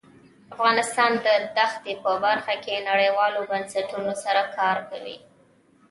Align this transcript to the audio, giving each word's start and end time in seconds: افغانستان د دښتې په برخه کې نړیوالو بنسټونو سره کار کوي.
افغانستان 0.53 1.11
د 1.25 1.27
دښتې 1.57 1.93
په 2.03 2.11
برخه 2.25 2.53
کې 2.63 2.85
نړیوالو 2.89 3.39
بنسټونو 3.49 4.11
سره 4.23 4.41
کار 4.57 4.77
کوي. 4.89 5.17